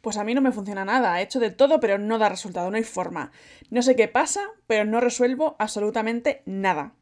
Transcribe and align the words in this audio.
Pues 0.00 0.16
a 0.16 0.24
mí 0.24 0.34
no 0.34 0.40
me 0.40 0.52
funciona 0.52 0.84
nada, 0.84 1.20
he 1.20 1.22
hecho 1.22 1.40
de 1.40 1.50
todo 1.50 1.80
pero 1.80 1.98
no 1.98 2.18
da 2.18 2.28
resultado, 2.28 2.70
no 2.70 2.76
hay 2.76 2.84
forma. 2.84 3.32
No 3.70 3.82
sé 3.82 3.96
qué 3.96 4.08
pasa, 4.08 4.40
pero 4.66 4.84
no 4.84 5.00
resuelvo 5.00 5.56
absolutamente 5.58 6.42
nada. 6.46 6.94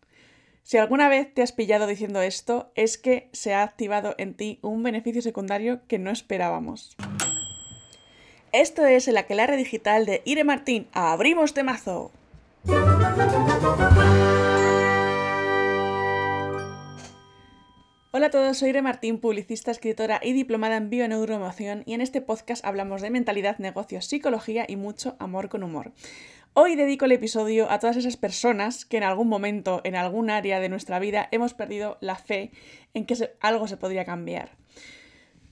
Si 0.63 0.77
alguna 0.77 1.09
vez 1.09 1.33
te 1.33 1.41
has 1.41 1.53
pillado 1.53 1.87
diciendo 1.87 2.21
esto, 2.21 2.71
es 2.75 2.99
que 2.99 3.31
se 3.33 3.55
ha 3.55 3.63
activado 3.63 4.15
en 4.19 4.35
ti 4.35 4.59
un 4.61 4.83
beneficio 4.83 5.23
secundario 5.23 5.81
que 5.87 5.99
no 5.99 6.11
esperábamos. 6.11 6.95
Esto 8.53 8.85
es 8.85 9.09
el 9.09 9.17
aquelarre 9.17 9.57
digital 9.57 10.05
de 10.05 10.23
Ire 10.25 10.45
Martín. 10.45 10.89
¡Abrimos 10.93 11.55
temazo! 11.55 12.11
Hola 18.11 18.29
a 18.29 18.31
todos, 18.31 18.57
soy 18.57 18.71
Ire 18.71 18.81
Martín, 18.81 19.21
publicista, 19.21 19.71
escritora 19.71 20.19
y 20.23 20.33
diplomada 20.33 20.79
en 20.79 20.89
bioneuroemoción 20.89 21.83
y 21.85 21.93
en 21.93 22.01
este 22.01 22.23
podcast 22.23 22.65
hablamos 22.65 23.03
de 23.03 23.11
mentalidad, 23.11 23.59
negocios, 23.59 24.07
psicología 24.07 24.65
y 24.67 24.77
mucho 24.77 25.15
amor 25.19 25.51
con 25.51 25.63
humor. 25.63 25.93
Hoy 26.55 26.75
dedico 26.75 27.05
el 27.05 27.13
episodio 27.13 27.71
a 27.71 27.79
todas 27.81 27.99
esas 27.99 28.17
personas 28.17 28.87
que 28.87 28.97
en 28.97 29.03
algún 29.03 29.29
momento, 29.29 29.83
en 29.85 29.95
algún 29.95 30.31
área 30.31 30.59
de 30.59 30.71
nuestra 30.71 30.99
vida, 30.99 31.29
hemos 31.33 31.53
perdido 31.53 31.99
la 32.01 32.17
fe 32.17 32.51
en 32.95 33.05
que 33.05 33.15
algo 33.41 33.69
se 33.69 33.77
podría 33.77 34.07
cambiar. 34.07 34.53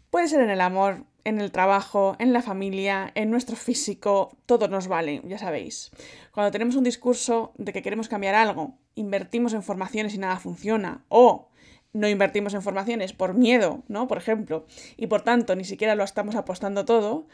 Puede 0.08 0.28
ser 0.28 0.40
en 0.40 0.48
el 0.48 0.62
amor, 0.62 1.04
en 1.24 1.42
el 1.42 1.52
trabajo, 1.52 2.16
en 2.18 2.32
la 2.32 2.40
familia, 2.40 3.12
en 3.14 3.30
nuestro 3.30 3.56
físico, 3.56 4.34
todo 4.46 4.66
nos 4.68 4.88
vale, 4.88 5.20
ya 5.26 5.36
sabéis. 5.36 5.90
Cuando 6.32 6.52
tenemos 6.52 6.74
un 6.74 6.84
discurso 6.84 7.52
de 7.58 7.74
que 7.74 7.82
queremos 7.82 8.08
cambiar 8.08 8.34
algo, 8.34 8.78
invertimos 8.94 9.52
en 9.52 9.62
formaciones 9.62 10.14
y 10.14 10.18
nada 10.18 10.38
funciona, 10.38 11.04
o 11.08 11.50
no 11.96 12.08
invertimos 12.08 12.54
en 12.54 12.62
formaciones 12.62 13.12
por 13.12 13.34
miedo, 13.34 13.82
¿no? 13.88 14.06
Por 14.06 14.18
ejemplo, 14.18 14.66
y 14.96 15.06
por 15.06 15.22
tanto 15.22 15.56
ni 15.56 15.64
siquiera 15.64 15.94
lo 15.94 16.04
estamos 16.04 16.36
apostando 16.36 16.84
todo, 16.84 17.26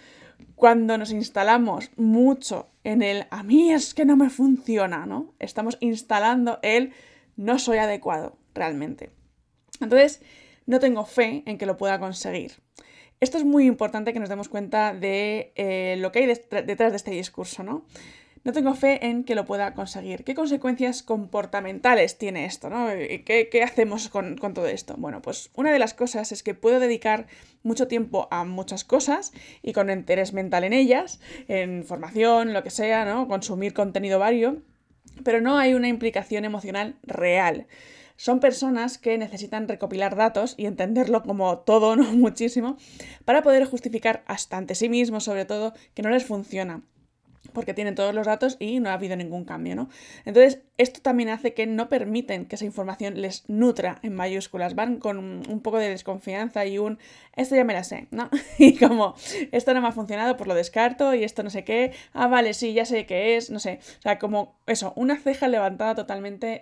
cuando 0.54 0.96
nos 0.98 1.10
instalamos 1.10 1.90
mucho 1.96 2.68
en 2.84 3.02
el 3.02 3.26
a 3.30 3.42
mí 3.42 3.72
es 3.72 3.92
que 3.92 4.04
no 4.04 4.16
me 4.16 4.30
funciona, 4.30 5.04
¿no? 5.04 5.34
Estamos 5.38 5.78
instalando 5.80 6.58
el 6.62 6.92
no 7.36 7.58
soy 7.58 7.78
adecuado 7.78 8.36
realmente. 8.54 9.10
Entonces, 9.80 10.22
no 10.66 10.78
tengo 10.78 11.04
fe 11.04 11.42
en 11.46 11.58
que 11.58 11.66
lo 11.66 11.76
pueda 11.76 11.98
conseguir. 11.98 12.52
Esto 13.20 13.38
es 13.38 13.44
muy 13.44 13.66
importante 13.66 14.12
que 14.12 14.20
nos 14.20 14.28
demos 14.28 14.48
cuenta 14.48 14.94
de 14.94 15.52
eh, 15.56 15.96
lo 15.98 16.12
que 16.12 16.20
hay 16.20 16.26
detrás 16.26 16.92
de 16.92 16.96
este 16.96 17.10
discurso, 17.10 17.62
¿no? 17.62 17.84
No 18.44 18.52
tengo 18.52 18.74
fe 18.74 19.06
en 19.06 19.24
que 19.24 19.34
lo 19.34 19.44
pueda 19.44 19.74
conseguir. 19.74 20.24
¿Qué 20.24 20.34
consecuencias 20.34 21.02
comportamentales 21.02 22.18
tiene 22.18 22.44
esto? 22.44 22.70
¿no? 22.70 22.88
¿Qué, 22.88 23.62
hacemos 23.62 24.08
con, 24.08 24.36
todo 24.36 24.66
esto? 24.66 24.94
Bueno, 24.98 25.22
pues 25.22 25.50
una 25.54 25.72
de 25.72 25.78
las 25.78 25.94
cosas 25.94 26.32
es 26.32 26.42
que 26.42 26.54
puedo 26.54 26.80
dedicar 26.80 27.26
mucho 27.62 27.86
tiempo 27.86 28.28
a 28.30 28.44
muchas 28.44 28.84
cosas 28.84 29.32
y 29.62 29.72
con 29.72 29.90
interés 29.90 30.32
mental 30.32 30.64
en 30.64 30.72
ellas, 30.72 31.20
en 31.48 31.84
formación, 31.84 32.52
lo 32.52 32.62
que 32.62 32.70
sea, 32.70 33.04
¿no? 33.04 33.28
consumir 33.28 33.74
contenido 33.74 34.18
vario, 34.18 34.62
pero 35.24 35.40
no 35.40 35.58
hay 35.58 35.74
una 35.74 35.88
implicación 35.88 36.44
emocional 36.44 36.96
real 37.02 37.66
son 38.16 38.38
personas 38.38 38.98
que 38.98 39.18
necesitan 39.18 39.66
recopilar 39.66 40.14
datos 40.14 40.54
y 40.56 40.66
entenderlo 40.66 41.24
como 41.24 41.58
todo, 41.58 41.96
no 41.96 42.04
muchísimo, 42.12 42.76
para 43.24 43.42
poder 43.42 43.64
justificar 43.64 44.22
hasta 44.26 44.58
ante 44.58 44.76
sí 44.76 44.88
mismos, 44.88 45.24
sobre 45.24 45.44
todo, 45.44 45.74
que 45.94 46.02
no 46.02 46.10
les 46.10 46.24
funciona 46.24 46.82
porque 47.52 47.74
tienen 47.74 47.94
todos 47.94 48.14
los 48.14 48.26
datos 48.26 48.56
y 48.60 48.80
no 48.80 48.90
ha 48.90 48.94
habido 48.94 49.16
ningún 49.16 49.44
cambio, 49.44 49.74
¿no? 49.74 49.88
Entonces, 50.24 50.60
esto 50.78 51.00
también 51.00 51.28
hace 51.28 51.54
que 51.54 51.66
no 51.66 51.88
permiten 51.88 52.46
que 52.46 52.56
esa 52.56 52.64
información 52.64 53.20
les 53.20 53.48
nutra 53.48 53.98
en 54.02 54.14
mayúsculas, 54.14 54.74
van 54.74 54.98
con 54.98 55.18
un 55.18 55.60
poco 55.60 55.78
de 55.78 55.88
desconfianza 55.88 56.64
y 56.66 56.78
un, 56.78 56.98
esto 57.36 57.56
ya 57.56 57.64
me 57.64 57.72
la 57.72 57.84
sé, 57.84 58.06
¿no? 58.10 58.30
Y 58.58 58.76
como, 58.76 59.14
esto 59.50 59.74
no 59.74 59.80
me 59.80 59.88
ha 59.88 59.92
funcionado, 59.92 60.36
pues 60.36 60.46
lo 60.46 60.54
descarto 60.54 61.14
y 61.14 61.24
esto 61.24 61.42
no 61.42 61.50
sé 61.50 61.64
qué, 61.64 61.92
ah, 62.12 62.28
vale, 62.28 62.54
sí, 62.54 62.72
ya 62.72 62.84
sé 62.84 63.06
qué 63.06 63.36
es, 63.36 63.50
no 63.50 63.58
sé, 63.58 63.80
o 63.98 64.02
sea, 64.02 64.18
como 64.18 64.56
eso, 64.66 64.92
una 64.96 65.18
ceja 65.18 65.48
levantada 65.48 65.94
totalmente... 65.94 66.60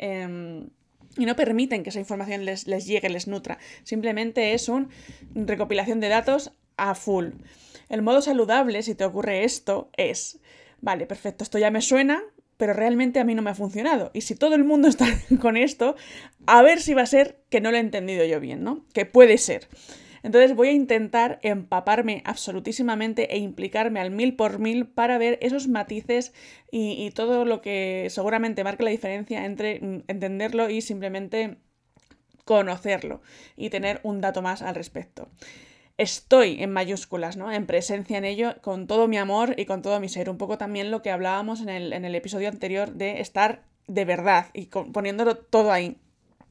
y 1.19 1.26
no 1.26 1.34
permiten 1.34 1.82
que 1.82 1.91
esa 1.91 1.99
información 1.99 2.44
les, 2.44 2.66
les 2.69 2.87
llegue, 2.87 3.09
les 3.10 3.26
nutra. 3.26 3.59
Simplemente 3.82 4.55
es 4.55 4.69
una 4.69 4.88
recopilación 5.34 5.99
de 5.99 6.09
datos 6.09 6.53
a 6.76 6.94
full. 6.94 7.31
El 7.88 8.03
modo 8.03 8.22
saludable, 8.22 8.82
si 8.82 8.94
te 8.94 9.05
ocurre 9.05 9.43
esto, 9.43 9.91
es 9.97 10.41
vale, 10.81 11.07
perfecto, 11.07 11.45
esto 11.45 11.59
ya 11.59 11.71
me 11.71 11.81
suena, 11.81 12.23
pero 12.57 12.75
realmente 12.75 13.21
a 13.21 13.25
mí 13.25 13.35
no 13.35 13.43
me 13.43 13.51
ha 13.51 13.55
funcionado. 13.55 14.11
Y 14.13 14.21
si 14.21 14.35
todo 14.35 14.55
el 14.55 14.65
mundo 14.65 14.89
está 14.89 15.07
con 15.41 15.57
esto, 15.57 15.97
a 16.47 16.63
ver 16.63 16.81
si 16.81 16.95
va 16.95 17.03
a 17.03 17.07
ser 17.07 17.41
que 17.49 17.61
no 17.61 17.71
lo 17.71 17.79
he 17.79 17.81
entendido 17.81 18.25
yo 18.25 18.41
bien, 18.41 18.63
¿no? 18.63 18.85
Que 18.93 19.07
puede 19.07 19.39
ser. 19.39 19.69
Entonces 20.23 20.55
voy 20.55 20.69
a 20.69 20.73
intentar 20.73 21.39
empaparme 21.43 22.23
absolutísimamente 22.27 23.35
e 23.35 23.39
implicarme 23.39 24.01
al 24.01 24.11
mil 24.11 24.37
por 24.37 24.59
mil 24.59 24.87
para 24.87 25.17
ver 25.17 25.39
esos 25.41 25.69
matices 25.69 26.35
y, 26.71 27.07
y 27.07 27.11
todo 27.11 27.47
lo 27.47 27.62
que 27.62 28.09
seguramente 28.11 28.62
marque 28.62 28.85
la 28.85 28.91
diferencia 28.91 29.47
entre 29.47 29.81
mm, 29.81 30.05
entenderlo 30.09 30.69
y 30.69 30.83
simplemente 30.83 31.57
conocerlo 32.45 33.23
y 33.57 33.71
tener 33.71 34.01
un 34.03 34.21
dato 34.21 34.43
más 34.43 34.61
al 34.61 34.75
respecto 34.75 35.31
estoy 36.00 36.62
en 36.62 36.72
mayúsculas, 36.72 37.37
¿no? 37.37 37.53
En 37.53 37.66
presencia 37.66 38.16
en 38.16 38.25
ello, 38.25 38.55
con 38.62 38.87
todo 38.87 39.06
mi 39.06 39.19
amor 39.19 39.55
y 39.59 39.66
con 39.66 39.83
todo 39.83 40.00
mi 40.00 40.09
ser. 40.09 40.31
Un 40.31 40.38
poco 40.38 40.56
también 40.56 40.91
lo 40.91 41.03
que 41.03 41.11
hablábamos 41.11 41.61
en 41.61 41.69
el, 41.69 42.15
episodio 42.15 42.49
anterior 42.49 42.94
de 42.94 43.21
estar 43.21 43.62
de 43.87 44.06
verdad 44.06 44.47
y 44.55 44.66
poniéndolo 44.66 45.37
todo 45.37 45.71
ahí. 45.71 45.99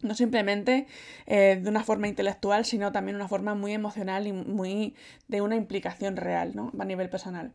No 0.01 0.13
simplemente 0.13 0.85
eh, 1.25 1.59
de 1.61 1.67
una 1.69 1.83
forma 1.83 2.07
intelectual, 2.07 2.63
sino 2.63 2.91
también 2.91 3.15
una 3.15 3.27
forma 3.27 3.55
muy 3.55 3.73
emocional 3.73 4.27
y 4.27 4.33
muy 4.33 4.93
de 5.27 5.41
una 5.41 5.55
implicación 5.55 6.15
real, 6.15 6.55
¿no? 6.55 6.71
A 6.77 6.85
nivel 6.85 7.09
personal. 7.09 7.51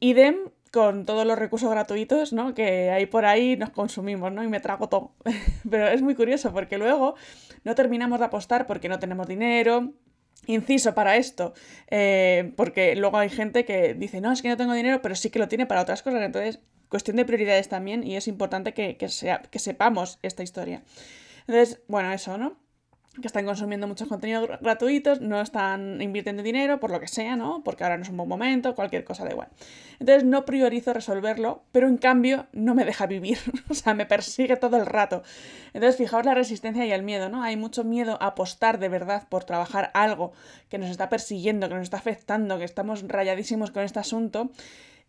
Idem 0.00 0.36
con 0.70 1.06
todos 1.06 1.26
los 1.26 1.38
recursos 1.38 1.70
gratuitos, 1.70 2.34
¿no? 2.34 2.52
Que 2.52 2.90
hay 2.90 3.06
por 3.06 3.24
ahí 3.24 3.56
nos 3.56 3.70
consumimos, 3.70 4.30
¿no? 4.32 4.44
Y 4.44 4.48
me 4.48 4.60
trago 4.60 4.90
todo. 4.90 5.12
Pero 5.70 5.88
es 5.88 6.02
muy 6.02 6.14
curioso 6.14 6.52
porque 6.52 6.76
luego 6.76 7.14
no 7.64 7.74
terminamos 7.74 8.18
de 8.18 8.26
apostar 8.26 8.66
porque 8.66 8.90
no 8.90 8.98
tenemos 8.98 9.26
dinero, 9.26 9.94
Inciso 10.46 10.94
para 10.94 11.16
esto, 11.16 11.54
eh, 11.88 12.52
porque 12.56 12.94
luego 12.94 13.18
hay 13.18 13.30
gente 13.30 13.64
que 13.64 13.94
dice, 13.94 14.20
no, 14.20 14.32
es 14.32 14.42
que 14.42 14.48
no 14.48 14.56
tengo 14.56 14.74
dinero, 14.74 15.02
pero 15.02 15.14
sí 15.16 15.30
que 15.30 15.38
lo 15.38 15.48
tiene 15.48 15.66
para 15.66 15.82
otras 15.82 16.02
cosas. 16.02 16.22
Entonces, 16.22 16.60
cuestión 16.88 17.16
de 17.16 17.24
prioridades 17.24 17.68
también 17.68 18.06
y 18.06 18.16
es 18.16 18.28
importante 18.28 18.72
que, 18.72 19.08
sea, 19.08 19.42
que 19.42 19.58
sepamos 19.58 20.18
esta 20.22 20.42
historia. 20.42 20.82
Entonces, 21.48 21.80
bueno, 21.88 22.12
eso, 22.12 22.38
¿no? 22.38 22.56
Que 23.20 23.26
están 23.26 23.46
consumiendo 23.46 23.86
muchos 23.86 24.08
contenidos 24.08 24.48
gratuitos, 24.60 25.20
no 25.20 25.40
están 25.40 26.00
invirtiendo 26.02 26.42
dinero, 26.42 26.80
por 26.80 26.90
lo 26.90 27.00
que 27.00 27.08
sea, 27.08 27.36
¿no? 27.36 27.62
Porque 27.64 27.84
ahora 27.84 27.96
no 27.96 28.02
es 28.02 28.10
un 28.10 28.16
buen 28.16 28.28
momento, 28.28 28.74
cualquier 28.74 29.04
cosa 29.04 29.24
da 29.24 29.30
igual. 29.30 29.48
Entonces 29.98 30.24
no 30.24 30.44
priorizo 30.44 30.92
resolverlo, 30.92 31.62
pero 31.72 31.88
en 31.88 31.96
cambio 31.96 32.46
no 32.52 32.74
me 32.74 32.84
deja 32.84 33.06
vivir, 33.06 33.38
o 33.70 33.74
sea, 33.74 33.94
me 33.94 34.06
persigue 34.06 34.56
todo 34.56 34.76
el 34.76 34.86
rato. 34.86 35.22
Entonces 35.72 35.96
fijaos 35.96 36.24
la 36.24 36.34
resistencia 36.34 36.84
y 36.84 36.92
el 36.92 37.02
miedo, 37.02 37.28
¿no? 37.28 37.42
Hay 37.42 37.56
mucho 37.56 37.84
miedo 37.84 38.18
a 38.20 38.28
apostar 38.28 38.78
de 38.78 38.88
verdad 38.88 39.28
por 39.28 39.44
trabajar 39.44 39.90
algo 39.94 40.32
que 40.68 40.78
nos 40.78 40.90
está 40.90 41.08
persiguiendo, 41.08 41.68
que 41.68 41.74
nos 41.74 41.84
está 41.84 41.96
afectando, 41.96 42.58
que 42.58 42.64
estamos 42.64 43.06
rayadísimos 43.06 43.70
con 43.70 43.82
este 43.82 43.98
asunto 43.98 44.50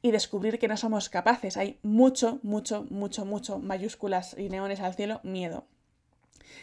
y 0.02 0.12
descubrir 0.12 0.60
que 0.60 0.68
no 0.68 0.78
somos 0.78 1.10
capaces. 1.10 1.58
Hay 1.58 1.80
mucho, 1.84 2.40
mucho, 2.44 2.86
mucho, 2.90 3.26
mucho, 3.26 3.60
mayúsculas 3.60 4.36
y 4.38 4.50
neones 4.50 4.80
al 4.80 4.94
cielo, 4.94 5.20
miedo. 5.24 5.66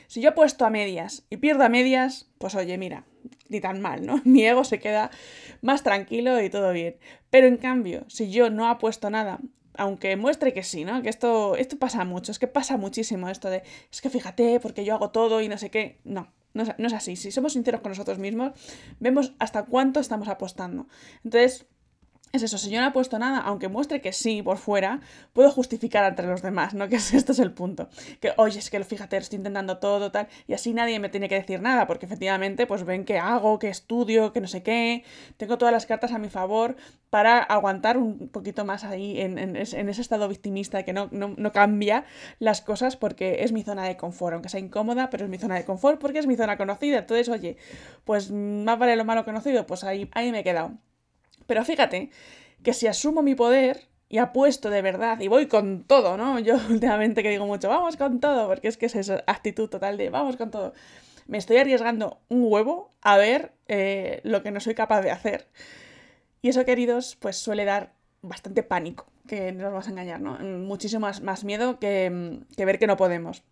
Si 0.06 0.20
yo 0.20 0.30
apuesto 0.30 0.64
a 0.64 0.70
medias 0.70 1.24
y 1.30 1.38
pierdo 1.38 1.64
a 1.64 1.68
medias, 1.68 2.30
pues 2.38 2.54
oye, 2.54 2.78
mira, 2.78 3.04
ni 3.48 3.60
tan 3.60 3.80
mal, 3.80 4.06
¿no? 4.06 4.20
Mi 4.24 4.44
ego 4.44 4.64
se 4.64 4.78
queda 4.78 5.10
más 5.60 5.82
tranquilo 5.82 6.40
y 6.42 6.50
todo 6.50 6.72
bien. 6.72 6.96
Pero 7.30 7.46
en 7.46 7.56
cambio, 7.56 8.04
si 8.08 8.30
yo 8.30 8.50
no 8.50 8.68
apuesto 8.68 9.10
nada, 9.10 9.40
aunque 9.76 10.16
muestre 10.16 10.52
que 10.52 10.62
sí, 10.62 10.84
¿no? 10.84 11.02
Que 11.02 11.08
esto, 11.08 11.56
esto 11.56 11.78
pasa 11.78 12.04
mucho, 12.04 12.32
es 12.32 12.38
que 12.38 12.46
pasa 12.46 12.76
muchísimo 12.76 13.28
esto 13.28 13.50
de, 13.50 13.62
es 13.90 14.00
que 14.00 14.10
fíjate, 14.10 14.60
porque 14.60 14.84
yo 14.84 14.94
hago 14.94 15.10
todo 15.10 15.40
y 15.40 15.48
no 15.48 15.58
sé 15.58 15.70
qué. 15.70 15.98
No, 16.04 16.32
no 16.52 16.62
es, 16.62 16.70
no 16.78 16.86
es 16.86 16.92
así. 16.92 17.16
Si 17.16 17.32
somos 17.32 17.54
sinceros 17.54 17.80
con 17.80 17.90
nosotros 17.90 18.18
mismos, 18.18 18.52
vemos 19.00 19.34
hasta 19.38 19.64
cuánto 19.64 20.00
estamos 20.00 20.28
apostando. 20.28 20.86
Entonces, 21.24 21.66
es 22.36 22.42
eso, 22.42 22.58
si 22.58 22.70
yo 22.70 22.80
no 22.80 22.88
he 22.88 22.90
puesto 22.90 23.18
nada, 23.18 23.38
aunque 23.38 23.68
muestre 23.68 24.00
que 24.00 24.12
sí 24.12 24.42
por 24.42 24.58
fuera, 24.58 25.00
puedo 25.32 25.50
justificar 25.50 26.04
entre 26.04 26.26
los 26.26 26.42
demás, 26.42 26.74
¿no? 26.74 26.88
Que 26.94 26.96
esto 26.96 27.32
es 27.32 27.38
el 27.38 27.52
punto. 27.52 27.88
Que, 28.20 28.32
oye, 28.36 28.58
es 28.58 28.70
que 28.70 28.82
fíjate, 28.82 29.16
estoy 29.16 29.38
intentando 29.38 29.78
todo, 29.78 30.10
tal, 30.10 30.28
y 30.46 30.54
así 30.54 30.74
nadie 30.74 30.98
me 30.98 31.08
tiene 31.08 31.28
que 31.28 31.36
decir 31.36 31.60
nada, 31.60 31.86
porque 31.86 32.06
efectivamente, 32.06 32.66
pues 32.66 32.84
ven 32.84 33.04
que 33.04 33.18
hago, 33.18 33.58
que 33.58 33.68
estudio, 33.68 34.32
que 34.32 34.40
no 34.40 34.48
sé 34.48 34.62
qué, 34.62 35.04
tengo 35.36 35.58
todas 35.58 35.72
las 35.72 35.86
cartas 35.86 36.12
a 36.12 36.18
mi 36.18 36.28
favor 36.28 36.76
para 37.10 37.38
aguantar 37.38 37.96
un 37.96 38.28
poquito 38.28 38.64
más 38.64 38.82
ahí 38.82 39.20
en, 39.20 39.56
ese 39.56 40.00
estado 40.00 40.28
victimista 40.28 40.82
que 40.82 40.92
no, 40.92 41.08
no, 41.12 41.52
cambia 41.52 42.04
las 42.40 42.60
cosas 42.60 42.96
porque 42.96 43.44
es 43.44 43.52
mi 43.52 43.62
zona 43.62 43.84
de 43.84 43.96
confort, 43.96 44.34
aunque 44.34 44.48
sea 44.48 44.58
incómoda, 44.58 45.10
pero 45.10 45.24
es 45.24 45.30
mi 45.30 45.38
zona 45.38 45.54
de 45.54 45.64
confort 45.64 46.00
porque 46.00 46.18
es 46.18 46.26
mi 46.26 46.34
zona 46.34 46.56
conocida. 46.56 46.98
Entonces, 46.98 47.28
oye, 47.28 47.56
pues 48.04 48.32
más 48.32 48.78
vale 48.78 48.96
lo 48.96 49.04
malo 49.04 49.24
conocido, 49.24 49.64
pues 49.66 49.84
ahí, 49.84 50.10
ahí 50.12 50.32
me 50.32 50.40
he 50.40 50.44
quedado. 50.44 50.72
Pero 51.46 51.64
fíjate 51.64 52.10
que 52.62 52.72
si 52.72 52.86
asumo 52.86 53.22
mi 53.22 53.34
poder 53.34 53.88
y 54.08 54.18
apuesto 54.18 54.70
de 54.70 54.82
verdad 54.82 55.20
y 55.20 55.28
voy 55.28 55.46
con 55.46 55.84
todo, 55.84 56.16
¿no? 56.16 56.38
Yo 56.40 56.56
últimamente 56.70 57.22
que 57.22 57.30
digo 57.30 57.46
mucho, 57.46 57.68
vamos 57.68 57.96
con 57.96 58.20
todo, 58.20 58.48
porque 58.48 58.68
es 58.68 58.76
que 58.76 58.86
es 58.86 58.94
esa 58.94 59.24
actitud 59.26 59.68
total 59.68 59.96
de 59.96 60.10
vamos 60.10 60.36
con 60.36 60.50
todo. 60.50 60.72
Me 61.26 61.38
estoy 61.38 61.56
arriesgando 61.56 62.20
un 62.28 62.44
huevo 62.44 62.92
a 63.00 63.16
ver 63.16 63.52
eh, 63.66 64.20
lo 64.24 64.42
que 64.42 64.50
no 64.50 64.60
soy 64.60 64.74
capaz 64.74 65.00
de 65.00 65.10
hacer. 65.10 65.48
Y 66.42 66.50
eso, 66.50 66.64
queridos, 66.66 67.16
pues 67.16 67.38
suele 67.38 67.64
dar 67.64 67.94
bastante 68.20 68.62
pánico, 68.62 69.06
que 69.26 69.52
no 69.52 69.62
nos 69.62 69.72
vamos 69.72 69.86
a 69.88 69.90
engañar, 69.90 70.20
¿no? 70.20 70.38
Muchísimo 70.38 71.00
más, 71.00 71.22
más 71.22 71.44
miedo 71.44 71.78
que, 71.78 72.40
que 72.54 72.64
ver 72.66 72.78
que 72.78 72.86
no 72.86 72.98
podemos. 72.98 73.42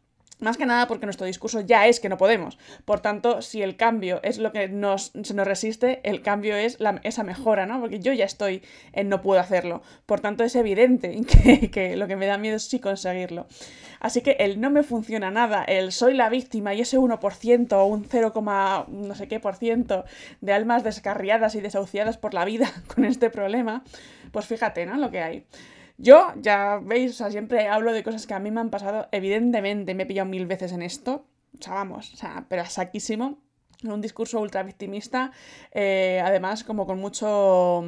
Más 0.42 0.56
que 0.56 0.66
nada 0.66 0.88
porque 0.88 1.06
nuestro 1.06 1.24
discurso 1.24 1.60
ya 1.60 1.86
es 1.86 2.00
que 2.00 2.08
no 2.08 2.18
podemos. 2.18 2.58
Por 2.84 2.98
tanto, 2.98 3.42
si 3.42 3.62
el 3.62 3.76
cambio 3.76 4.18
es 4.24 4.38
lo 4.38 4.50
que 4.50 4.68
nos, 4.68 5.12
se 5.22 5.34
nos 5.34 5.46
resiste, 5.46 6.00
el 6.02 6.20
cambio 6.20 6.56
es 6.56 6.78
esa 7.04 7.22
mejora, 7.22 7.64
¿no? 7.64 7.80
Porque 7.80 8.00
yo 8.00 8.12
ya 8.12 8.24
estoy 8.24 8.60
en 8.92 9.08
no 9.08 9.22
puedo 9.22 9.38
hacerlo. 9.38 9.82
Por 10.04 10.18
tanto, 10.18 10.42
es 10.42 10.56
evidente 10.56 11.16
que, 11.44 11.70
que, 11.70 11.96
lo 11.96 12.08
que 12.08 12.16
me 12.16 12.26
da 12.26 12.38
miedo 12.38 12.56
es 12.56 12.64
sí 12.64 12.80
conseguirlo. 12.80 13.46
Así 14.00 14.20
que 14.20 14.32
el 14.40 14.60
no 14.60 14.68
me 14.68 14.82
funciona 14.82 15.30
nada, 15.30 15.62
el 15.62 15.92
soy 15.92 16.14
la 16.14 16.28
víctima 16.28 16.74
y 16.74 16.80
ese 16.80 16.98
1% 16.98 17.72
o 17.74 17.84
un 17.84 18.04
0, 18.04 18.32
no 18.88 19.14
sé 19.14 19.28
qué 19.28 19.38
por 19.38 19.54
ciento 19.54 20.04
de 20.40 20.52
almas 20.52 20.82
descarriadas 20.82 21.54
y 21.54 21.60
desahuciadas 21.60 22.18
por 22.18 22.34
la 22.34 22.44
vida 22.44 22.68
con 22.92 23.04
este 23.04 23.30
problema, 23.30 23.84
pues 24.32 24.46
fíjate, 24.46 24.86
¿no? 24.86 24.96
Lo 24.96 25.12
que 25.12 25.20
hay. 25.20 25.44
Yo, 25.98 26.32
ya 26.36 26.80
veis, 26.82 27.12
o 27.12 27.14
sea, 27.14 27.30
siempre 27.30 27.68
hablo 27.68 27.92
de 27.92 28.02
cosas 28.02 28.26
que 28.26 28.34
a 28.34 28.38
mí 28.38 28.50
me 28.50 28.60
han 28.60 28.70
pasado. 28.70 29.08
Evidentemente 29.12 29.94
me 29.94 30.04
he 30.04 30.06
pillado 30.06 30.28
mil 30.28 30.46
veces 30.46 30.72
en 30.72 30.82
esto. 30.82 31.26
O 31.58 31.62
sea, 31.62 31.74
vamos, 31.74 32.12
o 32.14 32.16
sea, 32.16 32.46
pero 32.48 32.64
saquísimo 32.66 33.38
un 33.90 34.00
discurso 34.00 34.40
ultra 34.40 34.62
victimista, 34.62 35.32
eh, 35.72 36.20
además 36.24 36.64
como 36.64 36.86
con 36.86 36.98
mucho, 36.98 37.82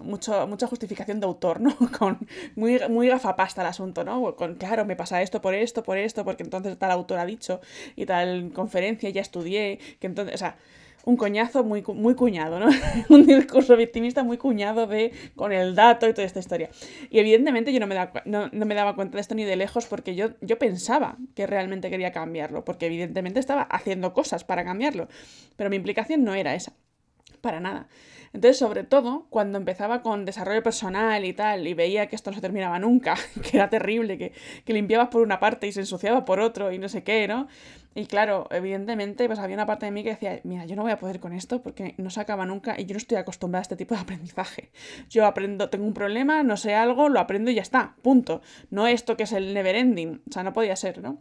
mucho, 0.00 0.46
mucha 0.46 0.66
justificación 0.66 1.20
de 1.20 1.26
autor, 1.26 1.60
¿no? 1.60 1.76
Con 1.98 2.18
muy, 2.54 2.78
muy 2.88 3.08
gafapasta 3.08 3.62
el 3.62 3.68
asunto, 3.68 4.04
¿no? 4.04 4.36
Con, 4.36 4.54
claro, 4.56 4.84
me 4.84 4.96
pasa 4.96 5.22
esto 5.22 5.40
por 5.40 5.54
esto, 5.54 5.82
por 5.82 5.98
esto, 5.98 6.24
porque 6.24 6.42
entonces 6.42 6.78
tal 6.78 6.90
autor 6.90 7.18
ha 7.18 7.26
dicho 7.26 7.60
y 7.96 8.06
tal 8.06 8.52
conferencia 8.52 9.10
ya 9.10 9.20
estudié, 9.20 9.78
que 9.98 10.06
entonces, 10.06 10.34
o 10.34 10.38
sea, 10.38 10.56
un 11.04 11.16
coñazo 11.16 11.64
muy, 11.64 11.82
muy 11.82 12.14
cuñado, 12.14 12.58
¿no? 12.58 12.68
un 13.08 13.26
discurso 13.26 13.76
victimista 13.76 14.22
muy 14.22 14.38
cuñado 14.38 14.86
de 14.86 15.12
con 15.36 15.52
el 15.52 15.74
dato 15.74 16.08
y 16.08 16.12
toda 16.12 16.26
esta 16.26 16.40
historia. 16.40 16.70
Y 17.10 17.18
evidentemente 17.18 17.72
yo 17.72 17.80
no 17.80 17.86
me, 17.86 17.94
daba, 17.94 18.22
no, 18.24 18.48
me 18.52 18.74
daba 18.74 18.94
cuenta 18.94 19.16
de 19.16 19.20
esto 19.20 19.34
ni 19.34 19.44
de 19.44 19.56
lejos 19.56 19.86
porque 19.86 20.14
yo, 20.14 20.30
yo 20.40 20.58
pensaba 20.58 21.16
que 21.34 21.46
realmente 21.46 21.90
quería 21.90 22.12
cambiarlo, 22.12 22.64
porque 22.64 22.86
evidentemente 22.86 23.40
estaba 23.40 23.62
haciendo 23.62 24.12
cosas 24.12 24.44
para 24.44 24.64
cambiarlo, 24.64 25.08
pero 25.56 25.70
mi 25.70 25.76
implicación 25.76 26.24
no 26.24 26.34
era 26.34 26.54
esa, 26.54 26.72
para 27.40 27.60
nada. 27.60 27.88
Entonces, 28.32 28.58
sobre 28.58 28.84
todo, 28.84 29.26
cuando 29.28 29.58
empezaba 29.58 30.02
con 30.02 30.24
desarrollo 30.24 30.62
personal 30.62 31.24
y 31.24 31.32
tal, 31.32 31.66
y 31.66 31.74
veía 31.74 32.06
que 32.06 32.14
esto 32.14 32.30
no 32.30 32.36
se 32.36 32.40
terminaba 32.40 32.78
nunca, 32.78 33.16
que 33.50 33.56
era 33.56 33.68
terrible, 33.68 34.18
que, 34.18 34.32
que 34.64 34.72
limpiabas 34.72 35.08
por 35.08 35.22
una 35.22 35.40
parte 35.40 35.66
y 35.66 35.72
se 35.72 35.80
ensuciaba 35.80 36.24
por 36.24 36.40
otro 36.40 36.70
y 36.70 36.78
no 36.78 36.88
sé 36.88 37.02
qué, 37.02 37.26
¿no? 37.26 37.48
Y 37.92 38.06
claro, 38.06 38.46
evidentemente, 38.52 39.26
pues 39.26 39.40
había 39.40 39.56
una 39.56 39.66
parte 39.66 39.86
de 39.86 39.92
mí 39.92 40.04
que 40.04 40.10
decía, 40.10 40.40
mira, 40.44 40.64
yo 40.64 40.76
no 40.76 40.82
voy 40.82 40.92
a 40.92 40.98
poder 40.98 41.18
con 41.18 41.32
esto 41.32 41.60
porque 41.60 41.94
no 41.98 42.08
se 42.10 42.20
acaba 42.20 42.46
nunca 42.46 42.76
y 42.78 42.86
yo 42.86 42.94
no 42.94 42.98
estoy 42.98 43.18
acostumbrada 43.18 43.62
a 43.62 43.62
este 43.62 43.76
tipo 43.76 43.96
de 43.96 44.00
aprendizaje. 44.00 44.70
Yo 45.08 45.26
aprendo, 45.26 45.70
tengo 45.70 45.86
un 45.86 45.94
problema, 45.94 46.44
no 46.44 46.56
sé 46.56 46.74
algo, 46.74 47.08
lo 47.08 47.18
aprendo 47.18 47.50
y 47.50 47.56
ya 47.56 47.62
está, 47.62 47.96
punto. 48.02 48.42
No 48.70 48.86
esto 48.86 49.16
que 49.16 49.24
es 49.24 49.32
el 49.32 49.52
never 49.54 49.74
ending, 49.74 50.22
o 50.28 50.32
sea, 50.32 50.44
no 50.44 50.52
podía 50.52 50.76
ser, 50.76 51.02
¿no? 51.02 51.20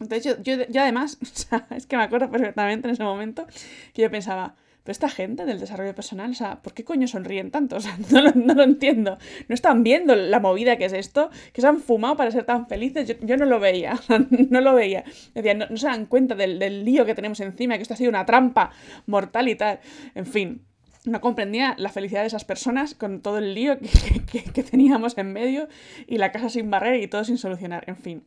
Entonces 0.00 0.24
yo, 0.24 0.42
yo, 0.42 0.66
yo 0.68 0.82
además, 0.82 1.18
o 1.22 1.26
sea, 1.26 1.66
es 1.70 1.86
que 1.86 1.96
me 1.96 2.04
acuerdo 2.04 2.30
perfectamente 2.30 2.86
en 2.86 2.94
ese 2.94 3.02
momento 3.02 3.46
que 3.92 4.02
yo 4.02 4.10
pensaba, 4.10 4.54
pero 4.84 4.92
esta 4.92 5.08
gente 5.08 5.46
del 5.46 5.58
desarrollo 5.58 5.94
personal, 5.94 6.30
o 6.30 6.34
sea, 6.34 6.60
¿por 6.62 6.74
qué 6.74 6.84
coño 6.84 7.08
sonríen 7.08 7.50
tanto? 7.50 7.76
O 7.80 7.80
sea, 7.80 7.98
no 8.10 8.20
lo, 8.20 8.32
no 8.32 8.54
lo 8.54 8.62
entiendo. 8.62 9.18
¿No 9.48 9.54
están 9.54 9.82
viendo 9.82 10.14
la 10.14 10.40
movida 10.40 10.76
que 10.76 10.84
es 10.84 10.92
esto? 10.92 11.30
¿Que 11.52 11.60
se 11.60 11.66
han 11.66 11.80
fumado 11.80 12.16
para 12.16 12.30
ser 12.30 12.44
tan 12.44 12.68
felices? 12.68 13.08
Yo, 13.08 13.14
yo 13.22 13.36
no 13.36 13.46
lo 13.46 13.58
veía, 13.58 13.98
no 14.50 14.60
lo 14.60 14.74
veía. 14.74 15.04
Decía, 15.34 15.54
no, 15.54 15.66
no 15.68 15.76
se 15.76 15.86
dan 15.86 16.06
cuenta 16.06 16.34
del, 16.34 16.58
del 16.58 16.84
lío 16.84 17.04
que 17.04 17.14
tenemos 17.14 17.40
encima, 17.40 17.76
que 17.76 17.82
esto 17.82 17.94
ha 17.94 17.96
sido 17.96 18.10
una 18.10 18.26
trampa 18.26 18.70
mortal 19.06 19.48
y 19.48 19.56
tal. 19.56 19.80
En 20.14 20.26
fin, 20.26 20.62
no 21.04 21.20
comprendía 21.20 21.74
la 21.78 21.90
felicidad 21.90 22.22
de 22.22 22.28
esas 22.28 22.44
personas 22.44 22.94
con 22.94 23.20
todo 23.20 23.38
el 23.38 23.54
lío 23.54 23.78
que, 23.78 24.44
que, 24.44 24.62
teníamos 24.62 25.16
en 25.18 25.32
medio 25.32 25.68
y 26.06 26.18
la 26.18 26.32
casa 26.32 26.48
sin 26.48 26.70
barrer 26.70 27.02
y 27.02 27.08
todo 27.08 27.24
sin 27.24 27.38
solucionar, 27.38 27.84
en 27.86 27.96
fin. 27.96 28.24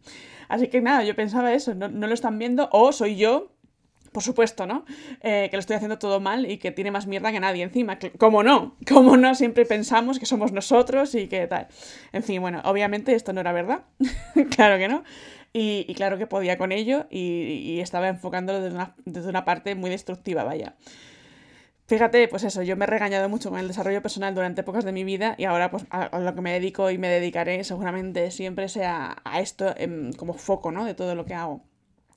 Así 0.47 0.67
que 0.67 0.81
nada, 0.81 1.03
yo 1.03 1.15
pensaba 1.15 1.53
eso, 1.53 1.73
no, 1.75 1.89
no 1.89 2.07
lo 2.07 2.13
están 2.13 2.37
viendo 2.37 2.69
o 2.71 2.91
soy 2.91 3.15
yo 3.15 3.51
por 4.17 4.23
supuesto, 4.23 4.65
¿no? 4.65 4.83
Eh, 5.21 5.47
que 5.51 5.57
lo 5.57 5.59
estoy 5.59 5.75
haciendo 5.75 5.99
todo 5.99 6.19
mal 6.19 6.49
y 6.49 6.57
que 6.57 6.71
tiene 6.71 6.89
más 6.89 7.05
mierda 7.05 7.31
que 7.31 7.39
nadie 7.39 7.61
encima. 7.61 7.99
¿Cómo 8.17 8.41
no? 8.41 8.75
¿Cómo 8.87 9.15
no? 9.15 9.35
Siempre 9.35 9.63
pensamos 9.63 10.17
que 10.17 10.25
somos 10.25 10.51
nosotros 10.51 11.13
y 11.13 11.27
que 11.27 11.45
tal. 11.45 11.67
En 12.13 12.23
fin, 12.23 12.41
bueno, 12.41 12.63
obviamente 12.65 13.13
esto 13.13 13.31
no 13.31 13.41
era 13.41 13.51
verdad. 13.51 13.81
claro 14.55 14.79
que 14.79 14.87
no. 14.87 15.03
Y, 15.53 15.93
claro 15.93 16.17
que 16.17 16.25
podía 16.25 16.57
con 16.57 16.71
ello 16.71 17.05
y, 17.11 17.79
estaba 17.79 18.07
enfocándolo 18.07 18.59
desde 19.05 19.29
una, 19.29 19.45
parte 19.45 19.75
muy 19.75 19.91
destructiva, 19.91 20.43
vaya. 20.43 20.73
Fíjate, 21.85 22.27
pues 22.27 22.43
eso, 22.43 22.63
yo 22.63 22.75
me 22.75 22.85
he 22.85 22.87
regañado 22.87 23.29
mucho 23.29 23.51
con 23.51 23.59
el 23.59 23.67
desarrollo 23.67 24.01
personal 24.01 24.33
durante 24.33 24.61
épocas 24.61 24.83
de 24.83 24.93
mi 24.93 25.03
vida 25.03 25.35
y 25.37 25.43
ahora 25.43 25.69
pues 25.69 25.85
a, 25.91 26.17
lo 26.17 26.33
que 26.33 26.41
me 26.41 26.53
dedico 26.53 26.89
y 26.89 26.97
me 26.97 27.07
dedicaré 27.07 27.63
seguramente 27.63 28.31
siempre 28.31 28.67
sea 28.67 29.21
a 29.23 29.41
esto 29.41 29.75
como 30.17 30.33
foco, 30.33 30.71
¿no? 30.71 30.85
De 30.85 30.95
todo 30.95 31.13
lo 31.13 31.23
que 31.23 31.35
hago. 31.35 31.61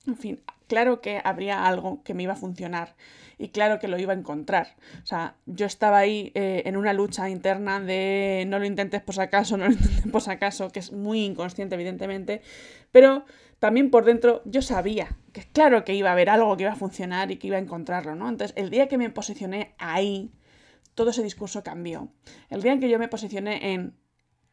En 0.07 0.17
fin, 0.17 0.41
claro 0.71 1.01
que 1.01 1.21
habría 1.25 1.67
algo 1.67 2.01
que 2.05 2.15
me 2.15 2.23
iba 2.23 2.35
a 2.35 2.37
funcionar 2.37 2.95
y 3.39 3.49
claro 3.49 3.81
que 3.81 3.89
lo 3.89 3.99
iba 3.99 4.13
a 4.13 4.17
encontrar. 4.17 4.77
O 5.03 5.07
sea, 5.07 5.35
yo 5.47 5.67
estaba 5.67 5.99
ahí 5.99 6.31
eh, 6.37 6.63
en 6.65 6.77
una 6.77 6.93
lucha 6.93 7.29
interna 7.29 7.81
de 7.81 8.45
no 8.47 8.61
lo 8.61 8.67
intentes 8.67 9.03
por 9.03 9.21
acaso, 9.21 9.57
no 9.59 9.67
lo 9.67 9.73
intentes 9.73 10.07
por 10.13 10.31
acaso, 10.31 10.71
que 10.71 10.79
es 10.79 10.93
muy 10.93 11.25
inconsciente 11.25 11.75
evidentemente, 11.75 12.41
pero 12.93 13.25
también 13.59 13.91
por 13.91 14.05
dentro 14.05 14.43
yo 14.45 14.63
sabía 14.63 15.17
que 15.33 15.43
claro 15.43 15.85
que 15.85 15.95
iba 15.95 16.11
a 16.11 16.13
haber 16.13 16.31
algo 16.31 16.57
que 16.57 16.63
iba 16.63 16.73
a 16.73 16.77
funcionar 16.77 17.33
y 17.33 17.37
que 17.37 17.49
iba 17.49 17.57
a 17.57 17.61
encontrarlo, 17.61 18.15
¿no? 18.15 18.29
Entonces, 18.29 18.57
el 18.57 18.71
día 18.71 18.87
que 18.87 18.97
me 18.97 19.11
posicioné 19.11 19.75
ahí, 19.79 20.31
todo 20.95 21.11
ese 21.11 21.25
discurso 21.25 21.65
cambió. 21.65 22.13
El 22.49 22.63
día 22.63 22.73
en 22.73 22.79
que 22.79 22.89
yo 22.89 23.01
me 23.01 23.09
posicioné 23.09 23.73
en 23.73 23.97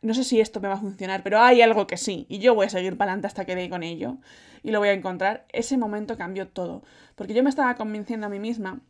no 0.02 0.14
sé 0.14 0.24
si 0.24 0.40
esto 0.40 0.60
me 0.62 0.68
va 0.68 0.76
a 0.76 0.80
funcionar, 0.80 1.24
pero 1.24 1.40
hay 1.40 1.62
algo 1.62 1.88
que 1.88 1.98
sí, 1.98 2.26
y 2.30 2.40
yo 2.40 2.56
voy 2.56 2.68
a 2.68 2.70
seguir 2.70 2.98
para 2.98 3.12
adelante 3.12 3.28
hasta 3.28 3.46
que 3.46 3.56
dé 3.56 3.70
con 3.70 3.84
ello, 3.84 4.18
y 4.64 4.72
lo 4.72 4.80
voy 4.80 4.90
a 4.90 4.94
encontrar, 4.94 5.46
ese 5.50 5.78
momento 5.78 6.18
cambió 6.18 6.48
todo, 6.48 6.84
porque 7.16 7.34
yo 7.34 7.44
me 7.44 7.50
estaba 7.50 7.76
convenciendo 7.76 8.28
a 8.28 8.30
mí 8.30 8.40
misma 8.40 8.82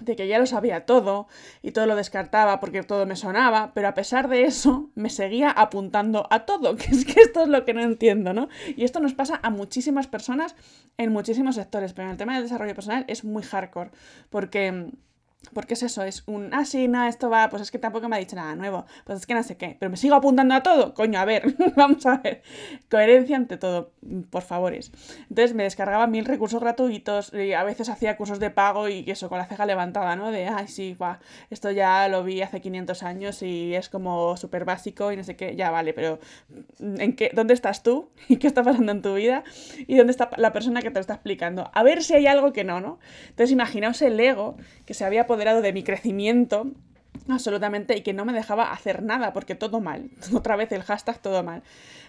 de 0.00 0.16
que 0.16 0.26
ya 0.26 0.38
lo 0.38 0.46
sabía 0.46 0.86
todo 0.86 1.28
y 1.62 1.72
todo 1.72 1.86
lo 1.86 1.96
descartaba 1.96 2.60
porque 2.60 2.82
todo 2.82 3.06
me 3.06 3.16
sonaba, 3.16 3.72
pero 3.74 3.88
a 3.88 3.94
pesar 3.94 4.28
de 4.28 4.44
eso 4.44 4.90
me 4.94 5.10
seguía 5.10 5.50
apuntando 5.50 6.26
a 6.30 6.46
todo, 6.46 6.76
que 6.76 6.86
es 6.86 7.04
que 7.04 7.20
esto 7.20 7.42
es 7.42 7.48
lo 7.48 7.64
que 7.64 7.74
no 7.74 7.82
entiendo, 7.82 8.32
¿no? 8.32 8.48
Y 8.76 8.84
esto 8.84 9.00
nos 9.00 9.14
pasa 9.14 9.40
a 9.42 9.50
muchísimas 9.50 10.06
personas 10.06 10.56
en 10.96 11.12
muchísimos 11.12 11.56
sectores, 11.56 11.92
pero 11.92 12.06
en 12.06 12.12
el 12.12 12.18
tema 12.18 12.34
del 12.34 12.44
desarrollo 12.44 12.74
personal 12.74 13.04
es 13.08 13.24
muy 13.24 13.42
hardcore, 13.42 13.90
porque 14.30 14.90
porque 15.54 15.74
es 15.74 15.82
eso, 15.82 16.02
es 16.04 16.22
un, 16.26 16.52
ah, 16.52 16.64
sí, 16.64 16.86
no, 16.86 17.04
esto 17.06 17.30
va, 17.30 17.48
pues 17.48 17.62
es 17.62 17.70
que 17.70 17.78
tampoco 17.78 18.08
me 18.08 18.16
ha 18.16 18.18
dicho 18.18 18.36
nada 18.36 18.54
nuevo, 18.54 18.84
pues 19.04 19.20
es 19.20 19.26
que 19.26 19.34
no 19.34 19.42
sé 19.42 19.56
qué, 19.56 19.76
pero 19.80 19.90
me 19.90 19.96
sigo 19.96 20.14
apuntando 20.14 20.54
a 20.54 20.62
todo, 20.62 20.94
coño, 20.94 21.18
a 21.18 21.24
ver, 21.24 21.54
vamos 21.76 22.04
a 22.06 22.18
ver, 22.18 22.42
coherencia 22.90 23.36
ante 23.36 23.56
todo, 23.56 23.92
por 24.30 24.42
favores. 24.42 24.92
Entonces 25.28 25.54
me 25.54 25.62
descargaba 25.62 26.06
mil 26.06 26.24
recursos 26.24 26.60
gratuitos 26.60 27.32
y 27.32 27.54
a 27.54 27.64
veces 27.64 27.88
hacía 27.88 28.16
cursos 28.16 28.38
de 28.38 28.50
pago 28.50 28.88
y 28.88 29.10
eso, 29.10 29.28
con 29.28 29.38
la 29.38 29.46
ceja 29.46 29.66
levantada, 29.66 30.14
¿no? 30.14 30.30
De, 30.30 30.46
ay, 30.46 30.68
sí, 30.68 30.94
va, 30.94 31.20
esto 31.48 31.70
ya 31.70 32.06
lo 32.08 32.22
vi 32.22 32.42
hace 32.42 32.60
500 32.60 33.02
años 33.02 33.42
y 33.42 33.74
es 33.74 33.88
como 33.88 34.36
súper 34.36 34.64
básico 34.64 35.10
y 35.10 35.16
no 35.16 35.24
sé 35.24 35.36
qué, 35.36 35.56
ya 35.56 35.70
vale, 35.70 35.94
pero 35.94 36.20
¿en 36.78 37.16
qué, 37.16 37.30
dónde 37.34 37.54
estás 37.54 37.82
tú? 37.82 38.10
¿Y 38.28 38.36
qué 38.36 38.46
está 38.46 38.62
pasando 38.62 38.92
en 38.92 39.02
tu 39.02 39.14
vida? 39.14 39.42
¿Y 39.86 39.96
dónde 39.96 40.10
está 40.10 40.30
la 40.36 40.52
persona 40.52 40.82
que 40.82 40.90
te 40.90 40.94
lo 40.94 41.00
está 41.00 41.14
explicando? 41.14 41.70
A 41.72 41.82
ver 41.82 42.02
si 42.02 42.14
hay 42.14 42.26
algo 42.26 42.52
que 42.52 42.62
no, 42.62 42.80
¿no? 42.80 42.98
Entonces 43.30 43.52
imaginaos 43.52 44.02
el 44.02 44.20
ego 44.20 44.56
que 44.84 44.94
se 44.94 45.04
había 45.04 45.26
apoderado 45.30 45.62
de 45.62 45.72
mi 45.72 45.84
crecimiento 45.84 46.66
absolutamente 47.28 47.96
y 47.96 48.02
que 48.02 48.12
no 48.12 48.24
me 48.24 48.32
dejaba 48.32 48.72
hacer 48.72 49.04
nada 49.04 49.32
porque 49.32 49.54
todo 49.54 49.78
mal, 49.80 50.10
otra 50.34 50.56
vez 50.56 50.72
el 50.72 50.82
hashtag 50.82 51.22
todo 51.22 51.44
mal. 51.44 51.62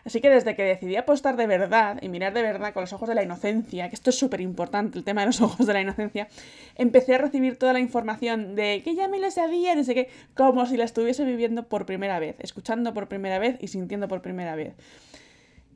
Así 0.06 0.22
que 0.22 0.32
desde 0.32 0.56
que 0.56 0.64
decidí 0.64 0.96
apostar 0.96 1.36
de 1.36 1.46
verdad 1.46 2.00
y 2.02 2.10
mirar 2.10 2.34
de 2.34 2.42
verdad 2.42 2.74
con 2.74 2.82
los 2.82 2.94
ojos 2.94 3.08
de 3.08 3.14
la 3.14 3.22
inocencia, 3.22 3.90
que 3.90 3.96
esto 3.96 4.10
es 4.10 4.18
súper 4.18 4.42
importante, 4.42 4.98
el 4.98 5.04
tema 5.04 5.22
de 5.22 5.28
los 5.28 5.40
ojos 5.42 5.68
de 5.68 5.74
la 5.74 5.82
inocencia, 5.82 6.30
empecé 6.76 7.14
a 7.14 7.20
recibir 7.20 7.60
toda 7.60 7.74
la 7.74 7.80
información 7.80 8.56
de 8.56 8.82
que 8.84 8.96
ya 8.96 9.08
me 9.08 9.20
lo 9.20 9.30
sabía, 9.30 9.76
no 9.76 9.84
sé 9.84 9.94
qué, 9.94 10.10
como 10.34 10.66
si 10.66 10.78
la 10.78 10.86
estuviese 10.86 11.24
viviendo 11.26 11.68
por 11.68 11.86
primera 11.86 12.18
vez, 12.18 12.38
escuchando 12.40 12.96
por 12.96 13.08
primera 13.08 13.38
vez 13.38 13.58
y 13.60 13.68
sintiendo 13.68 14.08
por 14.08 14.24
primera 14.24 14.56
vez. 14.56 14.74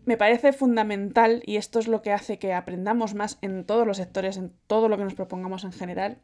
Me 0.06 0.18
parece 0.18 0.52
fundamental 0.52 1.44
y 1.46 1.58
esto 1.58 1.78
es 1.78 1.88
lo 1.88 2.02
que 2.02 2.12
hace 2.12 2.40
que 2.40 2.54
aprendamos 2.54 3.14
más 3.14 3.38
en 3.44 3.66
todos 3.66 3.86
los 3.86 3.98
sectores, 3.98 4.38
en 4.38 4.52
todo 4.66 4.90
lo 4.90 4.98
que 4.98 5.04
nos 5.04 5.14
propongamos 5.14 5.64
en 5.64 5.72
general, 5.72 6.18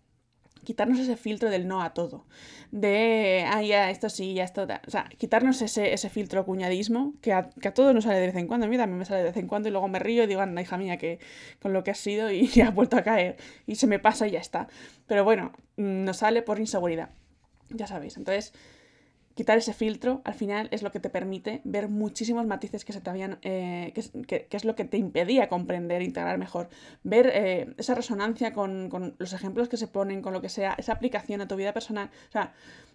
quitarnos 0.63 0.99
ese 0.99 1.15
filtro 1.17 1.49
del 1.49 1.67
no 1.67 1.81
a 1.81 1.93
todo. 1.93 2.25
De, 2.71 3.45
ah, 3.47 3.61
ya, 3.61 3.89
esto 3.89 4.09
sí, 4.09 4.33
ya 4.33 4.43
esto. 4.43 4.67
O 4.87 4.91
sea, 4.91 5.09
quitarnos 5.17 5.61
ese, 5.61 5.93
ese 5.93 6.09
filtro 6.09 6.45
cuñadismo 6.45 7.13
que 7.21 7.33
a, 7.33 7.49
que 7.49 7.67
a 7.67 7.73
nos 7.93 8.03
sale 8.03 8.19
de 8.19 8.27
vez 8.27 8.35
en 8.35 8.47
cuando. 8.47 8.65
A 8.65 8.69
mí 8.69 8.77
también 8.77 8.97
me 8.97 9.05
sale 9.05 9.19
de 9.19 9.25
vez 9.25 9.37
en 9.37 9.47
cuando 9.47 9.69
y 9.69 9.71
luego 9.71 9.87
me 9.87 9.99
río 9.99 10.23
y 10.23 10.27
digo, 10.27 10.41
anda, 10.41 10.61
hija 10.61 10.77
mía, 10.77 10.97
que 10.97 11.19
con 11.61 11.73
lo 11.73 11.83
que 11.83 11.91
has 11.91 11.97
sido 11.97 12.31
y 12.31 12.47
ya 12.47 12.71
vuelto 12.71 12.97
a 12.97 13.03
caer. 13.03 13.37
Y 13.67 13.75
se 13.75 13.87
me 13.87 13.99
pasa 13.99 14.27
y 14.27 14.31
ya 14.31 14.39
está. 14.39 14.67
Pero 15.07 15.23
bueno, 15.23 15.51
nos 15.77 16.17
sale 16.17 16.41
por 16.41 16.59
inseguridad. 16.59 17.09
Ya 17.69 17.87
sabéis. 17.87 18.17
Entonces, 18.17 18.53
quitar 19.35 19.57
ese 19.57 19.73
filtro 19.73 20.21
al 20.25 20.33
final 20.33 20.67
es 20.71 20.83
lo 20.83 20.91
que 20.91 20.99
te 20.99 21.09
permite 21.09 21.61
ver 21.63 21.89
muchísimos 21.89 22.45
matices 22.45 22.85
que 22.85 22.93
se 22.93 23.01
te 23.01 23.09
habían, 23.09 23.39
eh, 23.41 23.93
que, 24.27 24.47
es 24.49 24.65
lo 24.65 24.75
que 24.75 24.85
te 24.85 24.97
impedía 24.97 25.49
comprender, 25.49 26.01
integrar 26.01 26.37
mejor, 26.37 26.69
ver 27.03 27.31
eh, 27.33 27.73
esa 27.77 27.95
resonancia 27.95 28.53
con, 28.53 28.89
con, 28.89 29.15
los 29.17 29.33
ejemplos 29.33 29.69
que 29.69 29.77
se 29.77 29.87
ponen, 29.87 30.21
con 30.21 30.33
lo 30.33 30.41
que 30.41 30.49
sea, 30.49 30.73
esa 30.77 30.93
aplicación 30.93 31.41
a 31.41 31.47
tu 31.47 31.55
vida 31.55 31.73
personal, 31.73 32.09
o 32.29 32.31
sea, 32.31 32.53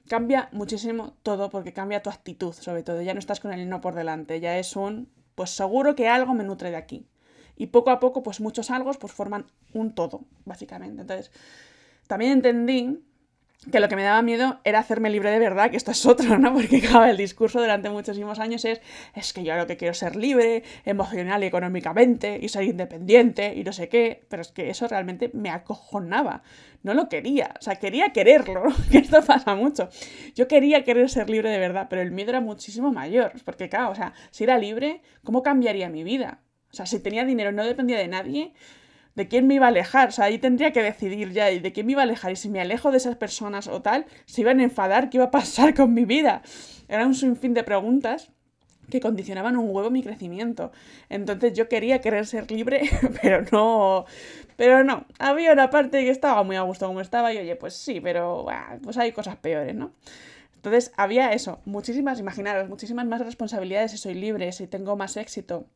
cambia 0.09 0.49
muchísimo 0.52 1.14
todo 1.23 1.50
porque 1.50 1.73
cambia 1.73 2.02
tu 2.02 2.11
actitud, 2.11 2.52
sobre 2.52 2.83
todo, 2.83 3.02
ya 3.02 3.14
no 3.14 3.21
estás 3.21 3.40
con 3.40 3.52
el 3.52 3.69
no 3.69 3.81
por 3.81 3.95
delante, 3.95 4.40
ya 4.40 4.59
es 4.59 4.76
un, 4.76 5.09
pues 5.35 5.50
seguro 5.50 5.95
que 5.95 6.09
algo 6.09 6.35
me 6.35 6.45
nutre 6.45 6.71
de 6.71 6.76
aquí. 6.76 7.07
Y 7.57 7.69
poco 7.69 7.90
a 7.90 8.00
poco, 8.00 8.23
pues 8.23 8.40
muchos 8.40 8.71
algo 8.71 8.93
pues 8.93 9.12
forman 9.12 9.47
un 9.73 9.95
todo, 9.95 10.25
básicamente. 10.45 11.00
Entonces, 11.00 11.31
también 12.07 12.33
entendí 12.33 13.02
que 13.71 13.81
lo 13.81 13.89
que 13.89 13.97
me 13.97 14.03
daba 14.03 14.23
miedo 14.23 14.61
era 14.65 14.79
hacerme 14.79 15.11
libre 15.11 15.31
de 15.31 15.39
verdad, 15.39 15.71
que 15.71 15.77
esto 15.77 15.91
es 15.91 16.07
otro, 16.07 16.39
¿no? 16.39 16.53
Porque 16.55 16.81
claro, 16.81 17.07
el 17.07 17.17
discurso 17.17 17.61
durante 17.61 17.91
muchísimos 17.91 18.39
años 18.39 18.65
es, 18.65 18.81
es 19.15 19.33
que 19.33 19.43
yo 19.45 19.57
lo 19.57 19.67
que 19.67 19.77
quiero 19.77 19.93
es 19.93 19.99
ser 19.99 20.17
libre, 20.17 20.63
emocional 20.85 21.43
y 21.43 21.47
económicamente, 21.47 22.39
y 22.41 22.49
ser 22.49 22.65
independiente, 22.65 23.55
y 23.57 23.65
no 23.65 23.73
sé 23.73 23.89
qué, 23.89 24.25
pero 24.29 24.43
es 24.43 24.53
que 24.53 24.71
eso 24.71 24.87
realmente 24.87 25.31
me 25.33 25.51
acojonaba, 25.51 26.43
no 26.83 26.95
lo 26.95 27.09
quería, 27.09 27.55
o 27.59 27.63
sea, 27.63 27.77
quería 27.77 28.13
quererlo, 28.13 28.65
que 28.91 28.99
esto 28.99 29.23
pasa 29.23 29.55
mucho. 29.55 29.89
Yo 30.35 30.47
quería 30.49 30.85
querer 30.85 31.11
ser 31.11 31.29
libre 31.29 31.51
de 31.51 31.59
verdad, 31.59 31.87
pero 31.91 32.03
el 32.03 32.13
miedo 32.13 32.31
era 32.31 32.41
muchísimo 32.41 32.93
mayor, 32.93 33.33
porque 33.45 33.69
claro, 33.69 33.91
o 33.91 33.95
sea, 33.95 34.13
si 34.31 34.45
era 34.45 34.59
libre, 34.59 35.03
¿cómo 35.25 35.43
cambiaría 35.43 35.89
mi 35.89 36.05
vida? 36.05 36.41
O 36.71 36.77
sea, 36.77 36.87
si 36.87 37.01
tenía 37.01 37.25
dinero 37.25 37.51
y 37.51 37.55
no 37.55 37.65
dependía 37.65 37.99
de 37.99 38.09
nadie, 38.09 38.53
de 39.17 39.27
quién 39.27 39.47
me 39.49 39.55
iba 39.55 39.67
a 39.67 39.71
alejar. 39.71 40.11
O 40.11 40.13
sea, 40.13 40.27
ahí 40.27 40.39
tendría 40.39 40.73
que 40.73 40.83
decidir 40.83 41.33
ya 41.33 41.47
de 41.47 41.73
quién 41.73 41.87
me 41.87 41.93
iba 41.93 42.03
a 42.03 42.05
alejar. 42.05 42.31
Y 42.33 42.37
si 42.37 42.49
me 42.49 42.61
alejo 42.61 42.93
de 42.93 42.99
esas 42.99 43.17
personas 43.17 43.67
o 43.67 43.83
tal, 43.83 44.07
se 44.27 44.43
iban 44.43 44.61
a 44.61 44.63
enfadar, 44.63 45.11
¿qué 45.11 45.17
iba 45.17 45.27
a 45.27 45.31
pasar 45.31 45.75
con 45.75 45.93
mi 45.93 46.05
vida? 46.05 46.43
Era 46.89 47.07
un 47.07 47.15
sinfín 47.15 47.55
de 47.55 47.65
preguntas 47.65 48.31
que 48.91 49.01
condicionaban 49.01 49.57
un 49.57 49.75
huevo 49.75 49.91
mi 49.91 50.03
crecimiento. 50.03 50.71
Entonces 51.09 51.55
yo 51.55 51.69
quería 51.69 52.01
querer 52.01 52.27
ser 52.27 52.51
libre, 52.51 52.83
pero 53.23 53.45
no. 53.51 54.05
Pero 54.57 54.85
no. 54.85 55.07
Había 55.19 55.53
una 55.53 55.71
parte 55.71 56.05
que 56.05 56.11
estaba 56.11 56.43
muy 56.45 56.57
a 56.57 56.63
gusto 56.63 56.87
como 56.87 57.01
estaba 57.01 57.33
y 57.33 57.39
oye, 57.39 57.57
pues 57.57 57.75
sí, 57.75 58.01
pero 58.01 58.47
pues 58.83 58.97
hay 58.99 59.13
cosas 59.13 59.37
peores, 59.37 59.75
¿no? 59.75 59.93
Entonces 60.57 60.93
había 60.97 61.33
eso, 61.33 61.61
muchísimas, 61.65 62.19
imaginaros, 62.19 62.69
muchísimas 62.69 63.07
más 63.07 63.21
responsabilidades 63.21 63.93
si 63.93 63.99
soy 63.99 64.15
libre, 64.15 64.51
si 64.53 64.67
tengo 64.67 64.97
más 64.97 65.17
éxito, 65.17 65.67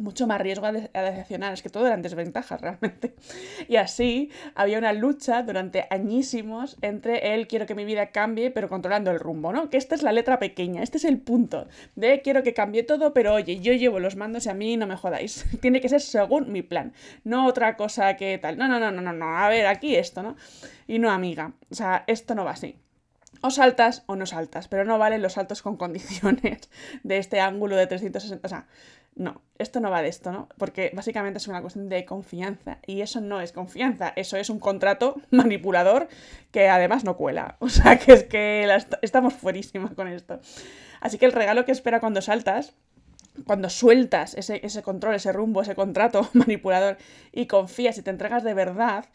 mucho 0.00 0.26
más 0.26 0.40
riesgo 0.40 0.66
a, 0.66 0.72
decepcionar, 0.72 1.52
es 1.52 1.62
que 1.62 1.68
todo 1.68 1.86
eran 1.86 2.02
desventajas 2.02 2.60
realmente. 2.60 3.14
Y 3.68 3.76
así 3.76 4.30
había 4.54 4.78
una 4.78 4.92
lucha 4.92 5.42
durante 5.42 5.86
añísimos 5.90 6.76
entre 6.82 7.34
el 7.34 7.46
quiero 7.46 7.66
que 7.66 7.74
mi 7.74 7.84
vida 7.84 8.06
cambie, 8.06 8.50
pero 8.50 8.68
controlando 8.68 9.10
el 9.10 9.20
rumbo, 9.20 9.52
¿no? 9.52 9.70
Que 9.70 9.76
esta 9.76 9.94
es 9.94 10.02
la 10.02 10.12
letra 10.12 10.38
pequeña, 10.38 10.82
este 10.82 10.98
es 10.98 11.04
el 11.04 11.18
punto 11.18 11.68
de 11.94 12.20
quiero 12.22 12.42
que 12.42 12.54
cambie 12.54 12.82
todo, 12.82 13.12
pero 13.12 13.34
oye, 13.34 13.60
yo 13.60 13.72
llevo 13.72 14.00
los 14.00 14.16
mandos 14.16 14.46
y 14.46 14.48
a 14.48 14.54
mí 14.54 14.76
no 14.76 14.86
me 14.86 14.96
jodáis. 14.96 15.44
Tiene 15.60 15.80
que 15.80 15.88
ser 15.88 16.00
según 16.00 16.50
mi 16.50 16.62
plan, 16.62 16.92
no 17.24 17.46
otra 17.46 17.76
cosa 17.76 18.16
que 18.16 18.38
tal. 18.38 18.58
No, 18.58 18.66
no, 18.66 18.80
no, 18.80 18.90
no, 18.90 19.02
no, 19.02 19.12
no, 19.12 19.36
a 19.36 19.48
ver, 19.48 19.66
aquí 19.66 19.96
esto, 19.96 20.22
¿no? 20.22 20.36
Y 20.86 20.98
no, 20.98 21.10
amiga, 21.10 21.52
o 21.70 21.74
sea, 21.74 22.04
esto 22.06 22.34
no 22.34 22.44
va 22.44 22.52
así. 22.52 22.76
O 23.42 23.50
saltas 23.50 24.02
o 24.06 24.16
no 24.16 24.26
saltas, 24.26 24.68
pero 24.68 24.84
no 24.84 24.98
valen 24.98 25.22
los 25.22 25.34
saltos 25.34 25.62
con 25.62 25.76
condiciones 25.82 26.68
de 27.02 27.18
este 27.18 27.40
ángulo 27.40 27.76
de 27.76 27.86
360. 27.86 28.46
O 28.46 28.50
sea, 28.50 28.66
no, 29.14 29.42
esto 29.58 29.80
no 29.80 29.90
va 29.90 30.02
de 30.02 30.08
esto, 30.08 30.32
¿no? 30.32 30.48
Porque 30.56 30.90
básicamente 30.94 31.38
es 31.38 31.48
una 31.48 31.60
cuestión 31.60 31.88
de 31.88 32.04
confianza 32.04 32.78
y 32.86 33.02
eso 33.02 33.20
no 33.20 33.40
es 33.40 33.52
confianza, 33.52 34.12
eso 34.16 34.36
es 34.36 34.50
un 34.50 34.58
contrato 34.58 35.20
manipulador 35.30 36.08
que 36.50 36.68
además 36.68 37.04
no 37.04 37.16
cuela. 37.16 37.56
O 37.60 37.68
sea, 37.68 37.98
que 37.98 38.12
es 38.12 38.24
que 38.24 38.68
estamos 39.02 39.34
fuerísima 39.34 39.94
con 39.94 40.08
esto. 40.08 40.40
Así 41.00 41.18
que 41.18 41.26
el 41.26 41.32
regalo 41.32 41.64
que 41.64 41.72
espera 41.72 42.00
cuando 42.00 42.22
saltas, 42.22 42.74
cuando 43.44 43.70
sueltas 43.70 44.34
ese, 44.34 44.64
ese 44.64 44.82
control, 44.82 45.14
ese 45.14 45.32
rumbo, 45.32 45.62
ese 45.62 45.74
contrato 45.74 46.28
manipulador 46.32 46.96
y 47.32 47.46
confías 47.46 47.98
y 47.98 48.02
te 48.02 48.10
entregas 48.10 48.42
de 48.42 48.54
verdad, 48.54 49.06